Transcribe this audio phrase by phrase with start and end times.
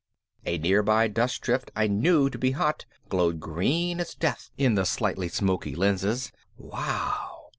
[0.47, 4.83] A nearby dust drift I knew to be hot glowed green as death in the
[4.83, 6.31] slightly smoky lenses.
[6.57, 7.41] Wow!